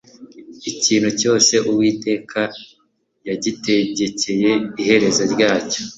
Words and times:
ikintu 0.71 1.09
cyose 1.19 1.53
uwiteka 1.69 2.41
yagitegekeye 3.27 4.51
iherezo 4.81 5.23
ryacyo 5.33 5.81